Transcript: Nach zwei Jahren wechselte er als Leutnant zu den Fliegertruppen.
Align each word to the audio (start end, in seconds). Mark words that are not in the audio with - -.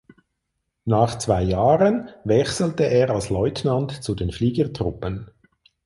Nach 0.85 1.15
zwei 1.19 1.43
Jahren 1.43 2.09
wechselte 2.23 2.85
er 2.85 3.11
als 3.11 3.29
Leutnant 3.29 4.03
zu 4.03 4.15
den 4.15 4.31
Fliegertruppen. 4.31 5.29